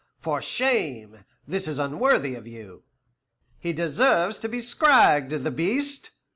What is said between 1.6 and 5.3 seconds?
is unworthy of you!" "He deserves to be scragged,